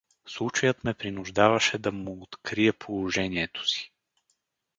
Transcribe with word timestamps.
Случаят 0.25 0.83
ме 0.83 0.93
принуждаваше 0.93 1.77
да 1.77 1.91
му 1.91 2.21
открия 2.23 2.73
положението 2.79 3.67
си. 3.67 3.91